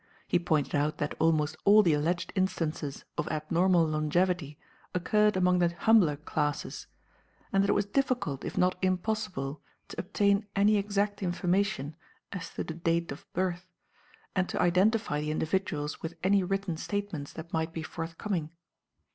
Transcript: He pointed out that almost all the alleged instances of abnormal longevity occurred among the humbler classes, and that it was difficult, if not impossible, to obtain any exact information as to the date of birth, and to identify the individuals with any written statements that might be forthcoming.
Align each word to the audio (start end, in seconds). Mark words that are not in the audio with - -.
He 0.27 0.39
pointed 0.39 0.73
out 0.73 0.97
that 0.97 1.13
almost 1.19 1.55
all 1.63 1.83
the 1.83 1.93
alleged 1.93 2.33
instances 2.35 3.05
of 3.19 3.27
abnormal 3.27 3.85
longevity 3.87 4.57
occurred 4.95 5.37
among 5.37 5.59
the 5.59 5.75
humbler 5.75 6.15
classes, 6.15 6.87
and 7.53 7.61
that 7.61 7.69
it 7.69 7.73
was 7.73 7.85
difficult, 7.85 8.43
if 8.43 8.57
not 8.57 8.77
impossible, 8.83 9.61
to 9.89 9.99
obtain 9.99 10.47
any 10.55 10.77
exact 10.77 11.21
information 11.21 11.95
as 12.31 12.49
to 12.55 12.63
the 12.63 12.73
date 12.73 13.11
of 13.11 13.31
birth, 13.33 13.67
and 14.35 14.49
to 14.49 14.59
identify 14.59 15.21
the 15.21 15.29
individuals 15.29 16.01
with 16.01 16.15
any 16.23 16.41
written 16.41 16.77
statements 16.77 17.31
that 17.33 17.53
might 17.53 17.71
be 17.71 17.83
forthcoming. 17.83 18.49